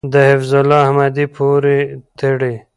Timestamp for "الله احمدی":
0.59-1.25